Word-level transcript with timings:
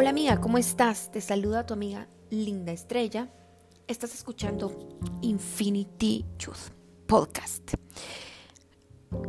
Hola 0.00 0.08
amiga, 0.08 0.40
¿cómo 0.40 0.56
estás? 0.56 1.10
Te 1.10 1.20
saluda 1.20 1.66
tu 1.66 1.74
amiga 1.74 2.08
Linda 2.30 2.72
Estrella. 2.72 3.28
Estás 3.86 4.14
escuchando 4.14 4.98
Infinity 5.20 6.24
Truth 6.38 6.70
Podcast. 7.06 7.74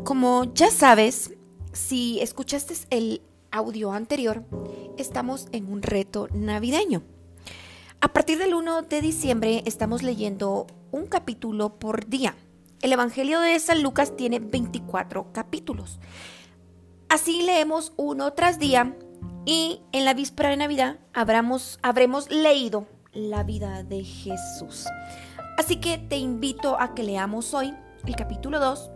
Como 0.05 0.54
ya 0.54 0.71
sabes, 0.71 1.34
si 1.74 2.21
escuchaste 2.21 2.74
el 2.89 3.21
audio 3.52 3.92
anterior, 3.92 4.46
estamos 4.97 5.49
en 5.52 5.70
un 5.70 5.81
reto 5.81 6.29
navideño. 6.34 7.03
A 7.99 8.13
partir 8.13 8.38
del 8.38 8.53
1 8.53 8.83
de 8.83 9.01
diciembre 9.01 9.63
estamos 9.65 10.03
leyendo 10.03 10.67
un 10.92 11.06
capítulo 11.08 11.79
por 11.79 12.08
día. 12.08 12.38
El 12.81 12.94
Evangelio 12.94 13.42
de 13.42 13.60
San 13.60 13.83
Lucas 13.83 14.15
tiene 14.15 14.40
24 14.40 15.33
capítulos. 15.33 15.99
Así 17.09 17.41
leemos 17.41 17.91
uno 17.97 18.31
tras 18.31 18.58
día 18.58 18.95
y 19.45 19.81
en 19.91 20.05
la 20.05 20.13
víspera 20.13 20.49
de 20.49 20.57
Navidad 20.57 20.99
habremos, 21.13 21.80
leído 22.30 22.88
la 23.13 23.44
vida 23.44 23.84
de 23.84 24.03
Jesús. 24.03 24.85
Así 25.57 25.77
que 25.77 25.97
te 25.97 26.17
invito 26.17 26.80
a 26.80 26.94
que 26.94 27.03
leamos 27.03 27.53
hoy 27.53 27.73
el 28.05 28.16
capítulo 28.16 28.59
2, 28.59 28.89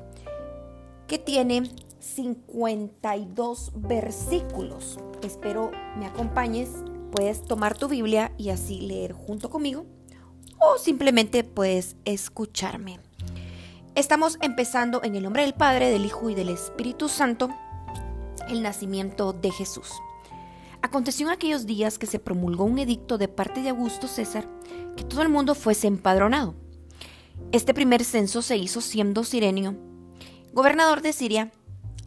que 1.07 1.19
tiene 1.19 1.69
52 1.99 3.71
versículos. 3.75 4.99
Espero 5.21 5.71
me 5.97 6.05
acompañes. 6.05 6.69
Puedes 7.11 7.43
tomar 7.43 7.77
tu 7.77 7.87
Biblia 7.87 8.31
y 8.37 8.49
así 8.49 8.81
leer 8.81 9.13
junto 9.13 9.49
conmigo 9.49 9.85
o 10.59 10.77
simplemente 10.77 11.43
puedes 11.43 11.95
escucharme. 12.05 12.99
Estamos 13.95 14.37
empezando 14.41 15.01
en 15.03 15.15
el 15.15 15.23
nombre 15.23 15.43
del 15.43 15.53
Padre, 15.53 15.89
del 15.89 16.05
Hijo 16.05 16.29
y 16.29 16.35
del 16.35 16.49
Espíritu 16.49 17.07
Santo 17.07 17.49
el 18.49 18.61
nacimiento 18.61 19.33
de 19.33 19.51
Jesús. 19.51 19.91
Aconteció 20.85 21.25
en 21.25 21.33
aquellos 21.33 21.65
días 21.65 21.97
que 21.97 22.05
se 22.05 22.19
promulgó 22.19 22.63
un 22.63 22.77
edicto 22.77 23.17
de 23.17 23.27
parte 23.27 23.63
de 23.63 23.69
Augusto 23.69 24.07
César 24.07 24.47
que 24.95 25.03
todo 25.03 25.23
el 25.23 25.29
mundo 25.29 25.55
fuese 25.55 25.87
empadronado. 25.87 26.53
Este 27.51 27.73
primer 27.73 28.03
censo 28.03 28.43
se 28.43 28.57
hizo 28.57 28.81
siendo 28.81 29.23
Sirenio, 29.23 29.75
gobernador 30.53 31.01
de 31.01 31.11
Siria, 31.11 31.51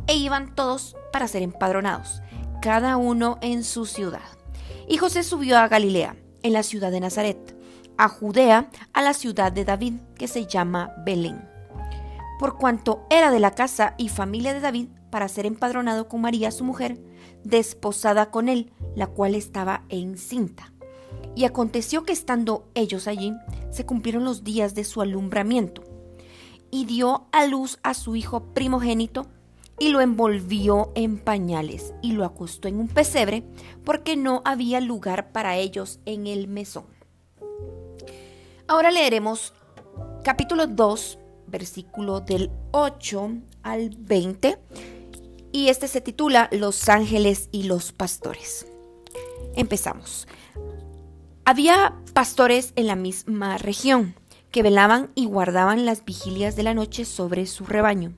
e 0.06 0.14
iban 0.14 0.54
todos 0.54 0.94
para 1.12 1.26
ser 1.26 1.42
empadronados, 1.42 2.22
cada 2.62 2.96
uno 2.98 3.38
en 3.40 3.64
su 3.64 3.84
ciudad. 3.84 4.22
Y 4.86 4.96
José 4.98 5.24
subió 5.24 5.58
a 5.58 5.66
Galilea, 5.66 6.14
en 6.44 6.52
la 6.52 6.62
ciudad 6.62 6.92
de 6.92 7.00
Nazaret, 7.00 7.56
a 7.96 8.08
Judea, 8.08 8.70
a 8.92 9.02
la 9.02 9.12
ciudad 9.12 9.50
de 9.50 9.64
David, 9.64 9.94
que 10.14 10.28
se 10.28 10.46
llama 10.46 10.92
Belén. 11.04 11.48
Por 12.38 12.56
cuanto 12.56 13.04
era 13.10 13.32
de 13.32 13.40
la 13.40 13.56
casa 13.56 13.96
y 13.98 14.08
familia 14.08 14.54
de 14.54 14.60
David, 14.60 14.90
para 15.10 15.28
ser 15.28 15.46
empadronado 15.46 16.08
con 16.08 16.20
María, 16.20 16.50
su 16.50 16.64
mujer, 16.64 17.00
desposada 17.44 18.30
con 18.30 18.48
él, 18.48 18.72
la 18.94 19.06
cual 19.06 19.34
estaba 19.34 19.84
encinta. 19.88 20.72
Y 21.34 21.44
aconteció 21.44 22.04
que 22.04 22.12
estando 22.12 22.68
ellos 22.74 23.06
allí, 23.06 23.32
se 23.70 23.86
cumplieron 23.86 24.24
los 24.24 24.44
días 24.44 24.74
de 24.74 24.84
su 24.84 25.00
alumbramiento, 25.00 25.82
y 26.70 26.84
dio 26.84 27.26
a 27.32 27.46
luz 27.46 27.78
a 27.82 27.94
su 27.94 28.16
hijo 28.16 28.52
primogénito, 28.54 29.26
y 29.78 29.90
lo 29.90 30.00
envolvió 30.00 30.90
en 30.94 31.18
pañales, 31.18 31.94
y 32.02 32.12
lo 32.12 32.24
acostó 32.24 32.68
en 32.68 32.78
un 32.80 32.88
pesebre, 32.88 33.44
porque 33.84 34.16
no 34.16 34.42
había 34.44 34.80
lugar 34.80 35.32
para 35.32 35.56
ellos 35.56 36.00
en 36.04 36.26
el 36.26 36.48
mesón. 36.48 36.86
Ahora 38.66 38.90
leeremos 38.90 39.54
capítulo 40.24 40.66
2, 40.66 41.18
versículo 41.46 42.20
del 42.20 42.50
8 42.72 43.30
al 43.62 43.90
20 43.98 44.58
y 45.52 45.68
este 45.68 45.88
se 45.88 46.00
titula 46.00 46.48
Los 46.52 46.88
ángeles 46.88 47.48
y 47.52 47.64
los 47.64 47.92
pastores. 47.92 48.66
Empezamos. 49.54 50.26
Había 51.44 51.96
pastores 52.12 52.72
en 52.76 52.86
la 52.86 52.96
misma 52.96 53.58
región 53.58 54.14
que 54.50 54.62
velaban 54.62 55.10
y 55.14 55.26
guardaban 55.26 55.86
las 55.86 56.04
vigilias 56.04 56.56
de 56.56 56.62
la 56.62 56.74
noche 56.74 57.04
sobre 57.04 57.46
su 57.46 57.64
rebaño. 57.64 58.12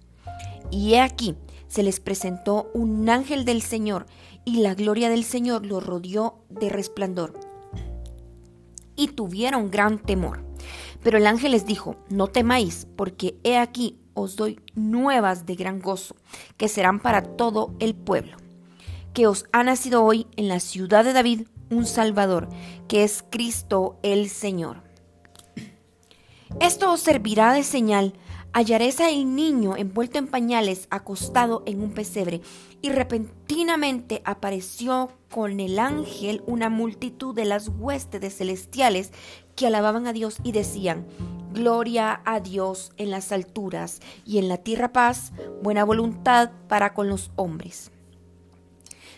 Y 0.71 0.94
he 0.94 1.00
aquí, 1.00 1.37
se 1.69 1.82
les 1.82 2.00
presentó 2.00 2.71
un 2.75 3.09
ángel 3.09 3.44
del 3.44 3.62
Señor, 3.62 4.06
y 4.44 4.59
la 4.59 4.75
gloria 4.75 5.10
del 5.10 5.25
Señor 5.25 5.66
los 5.66 5.84
rodeó 5.84 6.44
de 6.49 6.69
resplandor. 6.69 7.38
Y 8.97 9.09
tuvieron 9.09 9.71
gran 9.71 9.99
temor. 9.99 10.44
Pero 11.03 11.19
el 11.19 11.26
ángel 11.26 11.53
les 11.53 11.66
dijo, 11.66 11.97
no 12.09 12.26
temáis, 12.26 12.87
porque 12.97 13.38
he 13.44 13.56
aquí 13.56 13.99
os 14.20 14.36
doy 14.36 14.60
nuevas 14.75 15.47
de 15.47 15.54
gran 15.54 15.81
gozo, 15.81 16.16
que 16.56 16.69
serán 16.69 17.00
para 17.00 17.22
todo 17.22 17.75
el 17.78 17.94
pueblo, 17.94 18.36
que 19.12 19.26
os 19.26 19.47
ha 19.53 19.62
nacido 19.64 20.04
hoy 20.04 20.26
en 20.36 20.48
la 20.48 20.60
ciudad 20.60 21.04
de 21.04 21.12
David 21.12 21.47
un 21.70 21.86
Salvador, 21.86 22.48
que 22.88 23.04
es 23.04 23.25
Cristo 23.31 23.98
el 24.03 24.28
Señor. 24.28 24.82
Esto 26.58 26.92
os 26.92 27.00
servirá 27.00 27.53
de 27.53 27.62
señal. 27.62 28.14
Hallaréis 28.53 28.98
el 28.98 29.36
niño 29.36 29.76
envuelto 29.76 30.19
en 30.19 30.26
pañales, 30.26 30.88
acostado 30.91 31.62
en 31.66 31.81
un 31.81 31.92
pesebre, 31.92 32.41
y 32.82 32.91
repentinamente 32.91 34.22
apareció 34.25 35.12
con 35.31 35.60
el 35.60 35.78
ángel 35.78 36.42
una 36.47 36.69
multitud 36.69 37.32
de 37.32 37.44
las 37.44 37.69
huestes 37.69 38.37
celestiales 38.37 39.12
que 39.54 39.69
alababan 39.69 40.08
a 40.08 40.12
Dios 40.12 40.38
y 40.42 40.50
decían, 40.50 41.06
Gloria 41.53 42.21
a 42.25 42.38
Dios 42.38 42.93
en 42.97 43.11
las 43.11 43.33
alturas 43.33 44.00
y 44.25 44.38
en 44.38 44.49
la 44.49 44.59
tierra 44.59 44.93
paz, 44.93 45.33
buena 45.62 45.83
voluntad 45.83 46.50
para 46.69 46.94
con 46.94 47.09
los 47.09 47.33
hombres. 47.34 47.91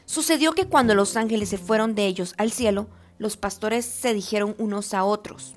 Sucedió 0.07 0.53
que 0.53 0.67
cuando 0.67 0.95
los 0.95 1.17
ángeles 1.17 1.51
se 1.51 1.59
fueron 1.59 1.95
de 1.95 2.07
ellos 2.07 2.35
al 2.39 2.51
cielo, 2.51 2.89
los 3.19 3.37
pastores 3.37 3.85
se 3.85 4.15
dijeron 4.15 4.55
unos 4.59 4.95
a 4.95 5.05
otros, 5.05 5.53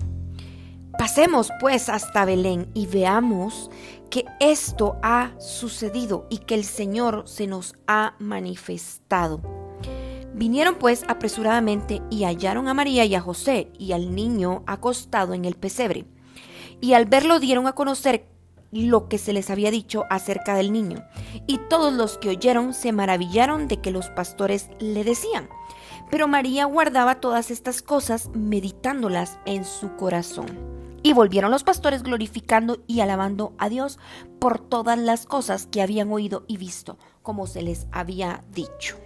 Pasemos 0.98 1.50
pues 1.60 1.88
hasta 1.88 2.24
Belén 2.24 2.70
y 2.72 2.86
veamos 2.86 3.70
que 4.10 4.24
esto 4.40 4.96
ha 5.02 5.32
sucedido 5.38 6.26
y 6.30 6.38
que 6.38 6.54
el 6.54 6.64
Señor 6.64 7.24
se 7.26 7.46
nos 7.46 7.74
ha 7.86 8.14
manifestado. 8.18 9.40
Vinieron 10.34 10.76
pues 10.76 11.04
apresuradamente 11.08 12.02
y 12.10 12.24
hallaron 12.24 12.68
a 12.68 12.74
María 12.74 13.04
y 13.04 13.14
a 13.14 13.20
José 13.20 13.70
y 13.78 13.92
al 13.92 14.14
niño 14.14 14.62
acostado 14.66 15.34
en 15.34 15.44
el 15.44 15.54
pesebre 15.54 16.06
y 16.80 16.94
al 16.94 17.06
verlo 17.06 17.40
dieron 17.40 17.66
a 17.66 17.72
conocer 17.72 18.26
lo 18.72 19.08
que 19.08 19.18
se 19.18 19.32
les 19.32 19.50
había 19.50 19.70
dicho 19.70 20.04
acerca 20.10 20.54
del 20.54 20.72
niño. 20.72 21.04
Y 21.46 21.58
todos 21.68 21.92
los 21.92 22.18
que 22.18 22.30
oyeron 22.30 22.74
se 22.74 22.92
maravillaron 22.92 23.68
de 23.68 23.80
que 23.80 23.90
los 23.90 24.10
pastores 24.10 24.68
le 24.78 25.04
decían. 25.04 25.48
Pero 26.10 26.28
María 26.28 26.66
guardaba 26.66 27.20
todas 27.20 27.50
estas 27.50 27.82
cosas 27.82 28.30
meditándolas 28.34 29.38
en 29.44 29.64
su 29.64 29.96
corazón. 29.96 30.46
Y 31.02 31.12
volvieron 31.12 31.50
los 31.50 31.62
pastores 31.62 32.02
glorificando 32.02 32.78
y 32.86 33.00
alabando 33.00 33.52
a 33.58 33.68
Dios 33.68 33.98
por 34.40 34.58
todas 34.58 34.98
las 34.98 35.24
cosas 35.24 35.66
que 35.66 35.82
habían 35.82 36.10
oído 36.10 36.44
y 36.48 36.56
visto, 36.56 36.98
como 37.22 37.46
se 37.46 37.62
les 37.62 37.86
había 37.92 38.42
dicho. 38.52 38.96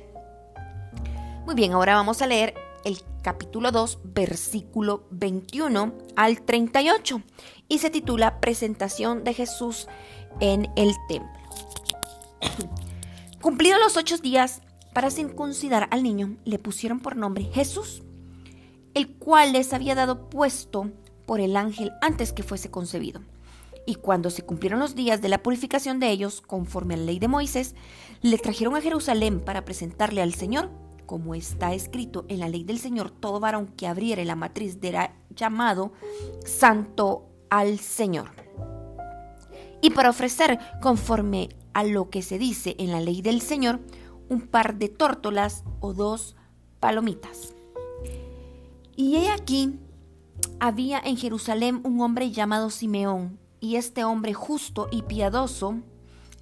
Muy 1.45 1.55
bien, 1.55 1.73
ahora 1.73 1.95
vamos 1.95 2.23
a 2.23 2.27
leer 2.27 2.55
el 2.85 2.99
capítulo 3.23 3.73
2, 3.73 3.99
versículo 4.05 5.05
21 5.11 5.93
al 6.17 6.43
38, 6.43 7.23
y 7.69 7.79
se 7.79 7.91
titula 7.91 8.41
Presentación 8.41 9.25
de 9.25 9.35
Jesús 9.35 9.89
en 10.41 10.71
el 10.77 10.95
templo. 11.09 11.33
Cumplidos 13.41 13.81
los 13.81 13.97
ocho 13.97 14.19
días 14.19 14.63
para 14.93 15.11
circuncidar 15.11 15.89
al 15.91 16.03
niño, 16.03 16.37
le 16.45 16.59
pusieron 16.59 17.01
por 17.01 17.17
nombre 17.17 17.45
Jesús, 17.45 18.03
el 18.95 19.09
cual 19.09 19.53
les 19.53 19.73
había 19.73 19.95
dado 19.95 20.29
puesto 20.29 20.91
por 21.27 21.41
el 21.41 21.57
ángel 21.57 21.93
antes 22.01 22.33
que 22.33 22.43
fuese 22.43 22.71
concebido. 22.71 23.21
Y 23.87 23.95
cuando 23.95 24.31
se 24.31 24.43
cumplieron 24.43 24.81
los 24.81 24.95
días 24.95 25.23
de 25.23 25.29
la 25.29 25.43
purificación 25.43 26.01
de 26.01 26.11
ellos, 26.11 26.41
conforme 26.41 26.95
a 26.95 26.97
la 26.97 27.05
ley 27.05 27.19
de 27.19 27.29
Moisés, 27.29 27.75
le 28.21 28.37
trajeron 28.37 28.77
a 28.77 28.81
Jerusalén 28.81 29.41
para 29.41 29.65
presentarle 29.65 30.23
al 30.23 30.35
Señor 30.35 30.71
como 31.11 31.35
está 31.35 31.75
escrito 31.75 32.25
en 32.29 32.39
la 32.39 32.49
ley 32.49 32.63
del 32.63 32.79
Señor, 32.79 33.11
todo 33.11 33.41
varón 33.41 33.67
que 33.67 33.89
abriere 33.89 34.25
la 34.25 34.37
matriz 34.37 34.79
será 34.81 35.13
llamado 35.35 35.91
santo 36.47 37.27
al 37.51 37.81
Señor. 37.81 38.31
Y 39.83 39.91
para 39.91 40.11
ofrecer, 40.11 40.61
conforme 40.81 41.49
a 41.73 41.83
lo 41.83 42.11
que 42.11 42.23
se 42.23 42.39
dice 42.39 42.77
en 42.79 42.93
la 42.93 43.01
ley 43.01 43.23
del 43.23 43.41
Señor, 43.41 43.81
un 44.29 44.43
par 44.43 44.77
de 44.77 44.89
tórtolas 44.89 45.65
o 45.81 45.95
dos 45.95 46.37
palomitas. 46.79 47.57
Y 48.95 49.17
he 49.17 49.33
aquí, 49.33 49.81
había 50.61 51.01
en 51.01 51.17
Jerusalén 51.17 51.81
un 51.83 52.01
hombre 52.03 52.31
llamado 52.31 52.71
Simeón, 52.71 53.41
y 53.59 53.75
este 53.75 54.05
hombre 54.05 54.33
justo 54.33 54.87
y 54.93 55.03
piadoso 55.03 55.75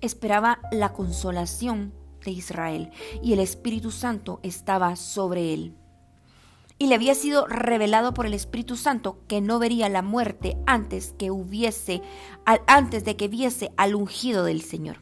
esperaba 0.02 0.58
la 0.70 0.92
consolación 0.92 1.94
Israel, 2.30 2.90
y 3.22 3.32
el 3.32 3.40
Espíritu 3.40 3.90
Santo 3.90 4.40
estaba 4.42 4.96
sobre 4.96 5.52
él. 5.54 5.74
Y 6.78 6.86
le 6.86 6.94
había 6.94 7.14
sido 7.14 7.46
revelado 7.46 8.14
por 8.14 8.26
el 8.26 8.34
Espíritu 8.34 8.76
Santo 8.76 9.18
que 9.26 9.40
no 9.40 9.58
vería 9.58 9.88
la 9.88 10.02
muerte 10.02 10.56
antes 10.66 11.12
que 11.18 11.30
hubiese 11.30 12.02
antes 12.44 13.04
de 13.04 13.16
que 13.16 13.26
viese 13.26 13.72
al 13.76 13.94
ungido 13.94 14.44
del 14.44 14.62
Señor. 14.62 14.98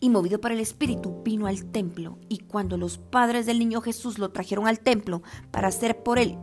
y 0.00 0.10
movido 0.10 0.40
por 0.40 0.52
el 0.52 0.60
Espíritu 0.60 1.22
vino 1.24 1.48
al 1.48 1.64
templo. 1.72 2.18
Y 2.28 2.38
cuando 2.38 2.76
los 2.76 2.98
padres 2.98 3.46
del 3.46 3.58
niño 3.58 3.80
Jesús 3.80 4.18
lo 4.18 4.30
trajeron 4.30 4.68
al 4.68 4.78
templo 4.78 5.22
para 5.50 5.68
hacer 5.68 6.04
por 6.04 6.20
él 6.20 6.38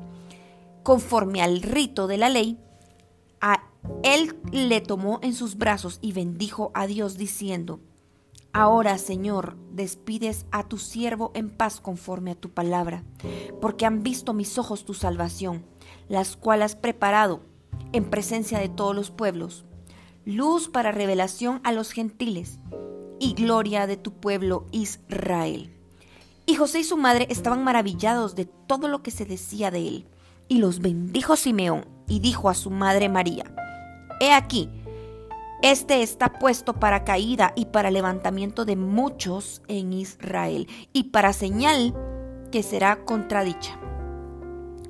conforme 0.85 1.41
al 1.41 1.63
rito 1.63 2.05
de 2.05 2.17
la 2.17 2.29
ley, 2.29 2.59
a 3.41 3.63
él 4.03 4.37
le 4.51 4.81
tomó 4.81 5.19
en 5.23 5.33
sus 5.33 5.57
brazos 5.57 5.97
y 5.99 6.13
bendijo 6.13 6.71
a 6.75 6.85
Dios 6.85 7.17
diciendo, 7.17 7.79
Ahora, 8.57 8.97
Señor, 8.97 9.57
despides 9.73 10.45
a 10.49 10.63
tu 10.63 10.77
siervo 10.77 11.31
en 11.33 11.49
paz 11.49 11.81
conforme 11.81 12.31
a 12.31 12.35
tu 12.35 12.51
palabra, 12.51 13.03
porque 13.59 13.85
han 13.85 14.01
visto 14.01 14.33
mis 14.33 14.57
ojos 14.57 14.85
tu 14.85 14.93
salvación, 14.93 15.65
las 16.07 16.37
cuales 16.37 16.71
has 16.71 16.75
preparado 16.77 17.41
en 17.91 18.05
presencia 18.05 18.57
de 18.57 18.69
todos 18.69 18.95
los 18.95 19.11
pueblos, 19.11 19.65
luz 20.23 20.69
para 20.69 20.93
revelación 20.93 21.59
a 21.65 21.73
los 21.73 21.91
gentiles 21.91 22.59
y 23.19 23.33
gloria 23.33 23.87
de 23.87 23.97
tu 23.97 24.13
pueblo 24.13 24.67
Israel. 24.71 25.75
Y 26.45 26.55
José 26.55 26.79
y 26.79 26.83
su 26.85 26.95
madre 26.95 27.27
estaban 27.29 27.61
maravillados 27.61 28.35
de 28.35 28.45
todo 28.45 28.87
lo 28.87 29.03
que 29.03 29.11
se 29.11 29.25
decía 29.25 29.69
de 29.69 29.85
él. 29.85 30.07
Y 30.47 30.59
los 30.59 30.79
bendijo 30.79 31.35
Simeón 31.35 31.89
y 32.07 32.21
dijo 32.21 32.47
a 32.47 32.53
su 32.53 32.69
madre 32.69 33.09
María, 33.09 33.53
He 34.21 34.31
aquí, 34.31 34.69
este 35.71 36.03
está 36.03 36.33
puesto 36.33 36.73
para 36.73 37.03
caída 37.03 37.51
y 37.55 37.65
para 37.65 37.89
levantamiento 37.89 38.65
de 38.65 38.75
muchos 38.75 39.63
en 39.67 39.93
Israel, 39.93 40.67
y 40.93 41.05
para 41.05 41.33
señal 41.33 41.95
que 42.51 42.61
será 42.61 43.03
contradicha. 43.03 43.79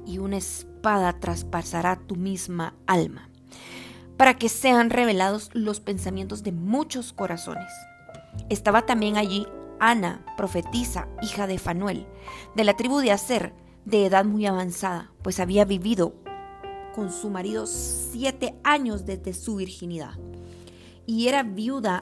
Y 0.06 0.18
una 0.18 0.36
espada 0.36 1.18
traspasará 1.18 1.96
tu 1.96 2.18
misma 2.18 2.76
alma, 2.88 3.30
para 4.18 4.34
que 4.34 4.50
sean 4.50 4.90
revelados 4.90 5.50
los 5.54 5.80
pensamientos 5.80 6.44
de 6.44 6.52
muchos 6.52 7.14
corazones. 7.14 7.72
Estaba 8.50 8.86
también 8.86 9.16
allí 9.16 9.48
Ana, 9.80 10.26
profetisa, 10.36 11.08
hija 11.22 11.48
de 11.48 11.58
Fanuel, 11.58 12.06
de 12.54 12.66
la 12.66 12.76
tribu 12.76 13.00
de 13.00 13.14
Aser, 13.14 13.54
de 13.86 14.06
edad 14.08 14.26
muy 14.26 14.46
avanzada, 14.46 15.10
pues 15.22 15.40
había 15.40 15.64
vivido 15.64 16.16
con 16.94 17.14
su 17.14 17.30
marido 17.30 17.66
siete 17.66 18.56
años 18.66 19.06
desde 19.06 19.34
su 19.34 19.56
virginidad. 19.56 20.16
Y 21.06 21.28
era 21.28 21.44
viuda 21.44 22.02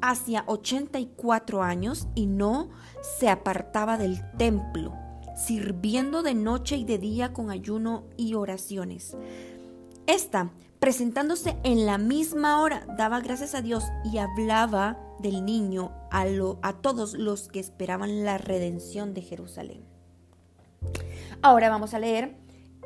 hacia 0.00 0.44
84 0.46 1.62
años 1.62 2.06
y 2.14 2.26
no 2.26 2.70
se 3.18 3.28
apartaba 3.28 3.98
del 3.98 4.20
templo, 4.36 4.94
sirviendo 5.36 6.22
de 6.22 6.34
noche 6.34 6.76
y 6.76 6.84
de 6.84 6.98
día 6.98 7.32
con 7.32 7.50
ayuno 7.50 8.04
y 8.16 8.34
oraciones. 8.34 9.16
Esta, 10.06 10.50
presentándose 10.78 11.56
en 11.62 11.86
la 11.86 11.98
misma 11.98 12.60
hora, 12.60 12.86
daba 12.96 13.20
gracias 13.20 13.54
a 13.54 13.62
Dios 13.62 13.84
y 14.04 14.18
hablaba 14.18 14.98
del 15.20 15.44
niño 15.44 15.92
a, 16.10 16.24
a 16.62 16.72
todos 16.74 17.14
los 17.14 17.48
que 17.48 17.60
esperaban 17.60 18.24
la 18.24 18.38
redención 18.38 19.14
de 19.14 19.22
Jerusalén. 19.22 19.84
Ahora 21.40 21.70
vamos 21.70 21.94
a 21.94 21.98
leer 21.98 22.36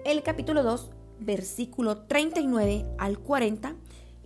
el 0.04 0.22
capítulo 0.22 0.62
2, 0.62 0.90
versículo 1.20 2.02
39 2.06 2.86
al 2.98 3.18
40 3.18 3.74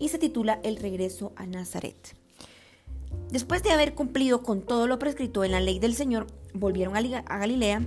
y 0.01 0.09
se 0.09 0.19
titula 0.19 0.59
El 0.65 0.77
regreso 0.77 1.33
a 1.37 1.47
Nazaret. 1.47 2.17
Después 3.31 3.63
de 3.63 3.71
haber 3.71 3.95
cumplido 3.95 4.43
con 4.43 4.63
todo 4.63 4.89
lo 4.89 4.99
prescrito 4.99 5.45
en 5.45 5.53
la 5.53 5.61
ley 5.61 5.79
del 5.79 5.95
Señor, 5.95 6.27
volvieron 6.53 6.97
a 6.97 7.39
Galilea, 7.39 7.87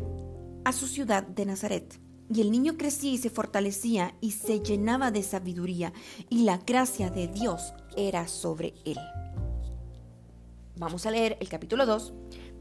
a 0.63 0.71
su 0.71 0.88
ciudad 0.88 1.24
de 1.24 1.45
Nazaret. 1.45 2.00
Y 2.33 2.39
el 2.39 2.51
niño 2.51 2.77
crecía 2.77 3.12
y 3.12 3.18
se 3.18 3.30
fortalecía 3.30 4.15
y 4.21 4.31
se 4.31 4.62
llenaba 4.62 5.12
de 5.12 5.24
sabiduría, 5.24 5.92
y 6.30 6.44
la 6.44 6.60
gracia 6.60 7.10
de 7.10 7.27
Dios 7.27 7.74
era 7.98 8.30
sobre 8.30 8.74
él. 8.86 8.98
Vamos 10.77 11.06
a 11.06 11.12
leer 11.12 11.38
el 11.42 11.50
capítulo 11.50 11.86
2, 11.86 12.13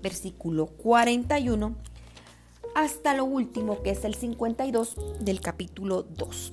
versículo 0.02 0.66
41 0.66 1.76
hasta 2.74 3.14
lo 3.14 3.24
último, 3.24 3.82
que 3.82 3.90
es 3.90 4.04
el 4.04 4.14
52 4.14 4.96
del 5.20 5.40
capítulo 5.40 6.02
2. 6.02 6.52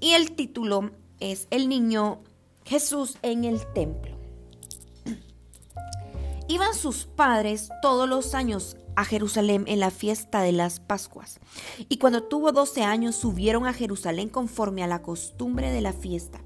Y 0.00 0.12
el 0.12 0.32
título 0.32 0.90
es 1.20 1.46
El 1.50 1.68
niño 1.68 2.20
Jesús 2.64 3.18
en 3.22 3.44
el 3.44 3.60
templo. 3.72 4.16
Iban 6.48 6.74
sus 6.74 7.06
padres 7.06 7.70
todos 7.80 8.08
los 8.08 8.34
años 8.34 8.76
a 8.94 9.04
Jerusalén 9.04 9.64
en 9.66 9.80
la 9.80 9.90
fiesta 9.90 10.42
de 10.42 10.52
las 10.52 10.80
Pascuas. 10.80 11.40
Y 11.88 11.98
cuando 11.98 12.24
tuvo 12.24 12.52
12 12.52 12.82
años 12.82 13.16
subieron 13.16 13.66
a 13.66 13.72
Jerusalén 13.72 14.28
conforme 14.28 14.82
a 14.82 14.86
la 14.86 15.02
costumbre 15.02 15.70
de 15.70 15.80
la 15.80 15.92
fiesta. 15.92 16.40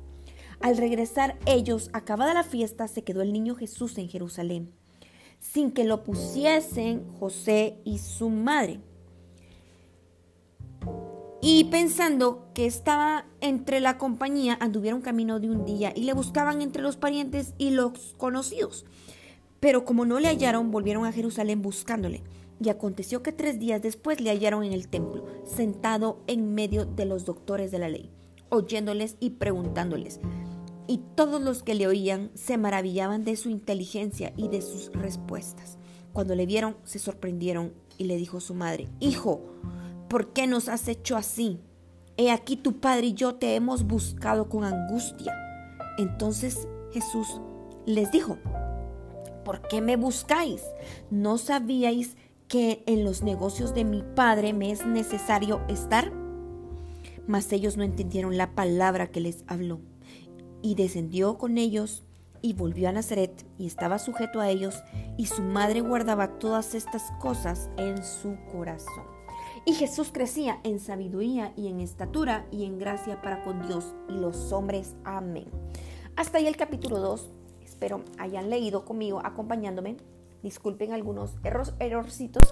Al 0.61 0.77
regresar 0.77 1.39
ellos, 1.45 1.91
acabada 1.93 2.35
la 2.35 2.45
fiesta, 2.45 2.89
se 2.89 3.05
quedó 3.05 3.23
el 3.23 3.33
niño 3.33 3.57
Jesús 3.57 3.99
en 3.99 4.09
Jerusalén, 4.09 4.73
sin 5.41 5.71
que 5.71 5.85
lo 5.85 6.03
pusiesen 6.05 7.07
José 7.19 7.81
y 7.85 7.99
su 7.99 8.31
madre 8.31 8.81
y 11.49 11.63
pensando 11.63 12.49
que 12.55 12.67
estaba 12.67 13.25
entre 13.41 13.79
la 13.79 13.99
compañía, 13.99 14.59
anduvieron 14.61 15.01
camino 15.01 15.39
de 15.39 15.49
un 15.49 15.65
día 15.65 15.93
y 15.95 16.03
le 16.03 16.13
buscaban 16.13 16.61
entre 16.61 16.83
los 16.83 16.97
parientes 16.97 17.55
y 17.57 17.71
los 17.71 18.15
conocidos. 18.19 18.85
Pero 19.61 19.85
como 19.85 20.05
no 20.05 20.19
le 20.19 20.27
hallaron, 20.27 20.73
volvieron 20.73 21.07
a 21.07 21.13
Jerusalén 21.13 21.63
buscándole. 21.63 22.25
Y 22.61 22.69
aconteció 22.69 23.23
que 23.23 23.31
tres 23.31 23.61
días 23.61 23.81
después 23.81 24.21
le 24.21 24.31
hallaron 24.31 24.65
en 24.65 24.73
el 24.73 24.89
templo, 24.89 25.25
sentado 25.45 26.19
en 26.27 26.53
medio 26.53 26.85
de 26.85 27.05
los 27.05 27.25
doctores 27.25 27.71
de 27.71 27.79
la 27.79 27.89
ley, 27.89 28.11
oyéndoles 28.49 29.17
y 29.21 29.31
preguntándoles. 29.31 30.19
Y 30.89 30.99
todos 31.15 31.41
los 31.41 31.63
que 31.63 31.77
le 31.77 31.87
oían 31.87 32.33
se 32.35 32.59
maravillaban 32.59 33.25
de 33.25 33.37
su 33.37 33.51
inteligencia 33.51 34.33
y 34.37 34.49
de 34.49 34.63
sus 34.63 34.91
respuestas. 34.93 35.79
Cuando 36.13 36.35
le 36.35 36.45
vieron, 36.45 36.77
se 36.83 36.99
sorprendieron 36.99 37.73
y 37.99 38.05
le 38.07 38.17
dijo 38.17 38.41
su 38.41 38.53
madre, 38.53 38.89
Hijo, 38.99 39.43
¿por 40.09 40.33
qué 40.33 40.47
nos 40.47 40.69
has 40.69 40.89
hecho 40.89 41.17
así? 41.17 41.61
He 42.17 42.31
aquí 42.31 42.57
tu 42.57 42.81
padre 42.81 43.09
y 43.09 43.15
yo 43.15 43.35
te 43.35 43.55
hemos 43.57 43.85
buscado 43.85 44.49
con 44.49 44.65
angustia. 44.65 45.35
Entonces 45.99 46.67
Jesús 46.93 47.41
les 47.85 48.11
dijo, 48.11 48.39
¿por 49.45 49.63
qué 49.69 49.81
me 49.81 49.97
buscáis? 49.97 50.63
¿No 51.11 51.39
sabíais 51.39 52.17
que 52.49 52.83
en 52.87 53.05
los 53.05 53.23
negocios 53.23 53.75
de 53.75 53.85
mi 53.85 54.03
padre 54.15 54.53
me 54.53 54.71
es 54.71 54.87
necesario 54.87 55.61
estar? 55.69 56.13
Mas 57.27 57.53
ellos 57.53 57.77
no 57.77 57.83
entendieron 57.83 58.37
la 58.37 58.55
palabra 58.55 59.09
que 59.09 59.21
les 59.21 59.45
habló. 59.47 59.81
Y 60.63 60.75
descendió 60.75 61.39
con 61.39 61.59
ellos 61.59 62.03
y 62.43 62.53
volvió 62.53 62.89
a 62.89 62.93
Nazaret 62.93 63.45
y 63.59 63.67
estaba 63.67 63.99
sujeto 63.99 64.41
a 64.41 64.49
ellos, 64.49 64.83
y 65.17 65.27
su 65.27 65.43
madre 65.43 65.81
guardaba 65.81 66.39
todas 66.39 66.75
estas 66.75 67.11
cosas 67.21 67.71
en 67.77 68.05
su 68.05 68.37
corazón. 68.53 69.16
Y 69.69 69.75
Jesús 69.75 70.11
crecía 70.13 70.61
en 70.63 70.79
sabiduría 70.79 71.53
y 71.57 71.67
en 71.67 71.81
estatura 71.81 72.47
y 72.53 72.65
en 72.67 72.79
gracia 72.79 73.21
para 73.21 73.43
con 73.43 73.67
Dios 73.67 73.97
y 74.09 74.13
los 74.13 74.53
hombres. 74.53 74.95
Amén. 75.03 75.47
Hasta 76.15 76.39
ahí 76.39 76.47
el 76.47 76.57
capítulo 76.57 77.01
2. 77.01 77.29
Espero 77.65 78.05
hayan 78.17 78.49
leído 78.49 78.85
conmigo, 78.85 79.21
acompañándome. 79.25 79.97
Disculpen 80.43 80.93
algunos 80.93 81.33
errorcitos, 81.45 82.43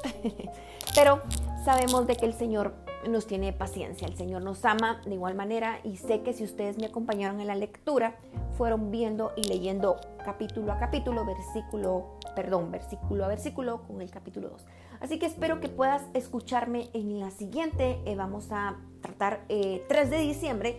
pero 0.94 1.20
sabemos 1.64 2.06
de 2.06 2.16
que 2.16 2.26
el 2.26 2.34
Señor 2.34 2.74
nos 3.08 3.26
tiene 3.26 3.52
paciencia, 3.52 4.08
el 4.08 4.16
Señor 4.16 4.42
nos 4.42 4.64
ama 4.64 5.00
de 5.04 5.14
igual 5.14 5.34
manera 5.34 5.80
y 5.84 5.96
sé 5.96 6.22
que 6.22 6.32
si 6.32 6.44
ustedes 6.44 6.78
me 6.78 6.86
acompañaron 6.86 7.40
en 7.40 7.46
la 7.46 7.54
lectura, 7.54 8.16
fueron 8.56 8.90
viendo 8.90 9.32
y 9.36 9.44
leyendo 9.44 9.96
capítulo 10.24 10.72
a 10.72 10.78
capítulo, 10.78 11.24
versículo, 11.24 12.18
perdón, 12.34 12.70
versículo 12.70 13.24
a 13.24 13.28
versículo 13.28 13.82
con 13.86 14.00
el 14.00 14.10
capítulo 14.10 14.48
2. 14.50 14.66
Así 15.00 15.18
que 15.18 15.26
espero 15.26 15.60
que 15.60 15.68
puedas 15.68 16.02
escucharme 16.14 16.88
en 16.94 17.20
la 17.20 17.30
siguiente. 17.30 18.00
Eh, 18.06 18.16
vamos 18.16 18.46
a 18.50 18.76
tratar 19.02 19.44
3 19.48 19.48
eh, 19.48 20.06
de 20.08 20.18
diciembre 20.18 20.76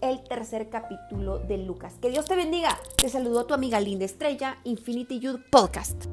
el 0.00 0.22
tercer 0.22 0.68
capítulo 0.68 1.38
de 1.38 1.58
Lucas. 1.58 1.94
Que 2.00 2.10
Dios 2.10 2.26
te 2.26 2.36
bendiga. 2.36 2.78
Te 2.96 3.08
saludo 3.08 3.40
a 3.40 3.46
tu 3.46 3.54
amiga 3.54 3.80
Linda 3.80 4.04
Estrella, 4.04 4.58
Infinity 4.64 5.20
Youth 5.20 5.42
Podcast. 5.50 6.06